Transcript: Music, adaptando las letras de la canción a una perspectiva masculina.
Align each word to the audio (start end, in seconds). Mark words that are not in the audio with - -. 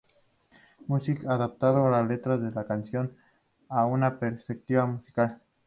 Music, 0.87 1.23
adaptando 1.29 1.87
las 1.87 2.07
letras 2.07 2.41
de 2.41 2.49
la 2.49 2.65
canción 2.65 3.15
a 3.69 3.85
una 3.85 4.17
perspectiva 4.17 4.87
masculina. 4.87 5.39